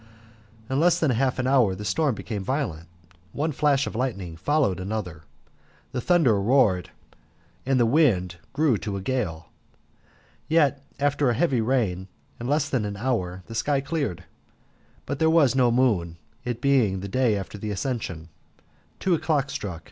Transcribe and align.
In 0.67 0.79
less 0.79 0.99
than 0.99 1.11
half 1.11 1.37
an 1.37 1.45
hour 1.45 1.75
the 1.75 1.85
storm 1.85 2.15
became 2.15 2.43
violent, 2.43 2.87
one 3.33 3.51
flash 3.51 3.85
of 3.85 3.95
lightning 3.95 4.35
followed 4.35 4.79
another, 4.79 5.25
the 5.91 6.01
thunder 6.01 6.41
roared, 6.41 6.89
and 7.67 7.79
the 7.79 7.85
wind 7.85 8.37
grew 8.51 8.79
to 8.79 8.97
a 8.97 9.01
gale. 9.01 9.49
Yet 10.47 10.83
after 10.99 11.29
a 11.29 11.35
heavy 11.35 11.61
rain, 11.61 12.07
in 12.39 12.47
less 12.47 12.67
than 12.67 12.83
an 12.83 12.97
hour, 12.97 13.43
the 13.45 13.53
sky 13.53 13.79
cleared, 13.79 14.23
but 15.05 15.19
there 15.19 15.29
was 15.29 15.53
no 15.55 15.69
moon, 15.69 16.17
it 16.45 16.61
being 16.61 17.01
the 17.01 17.07
day 17.07 17.37
after 17.37 17.59
the 17.59 17.69
Ascension. 17.69 18.29
Two 18.99 19.13
o'clock 19.13 19.51
stuck. 19.51 19.79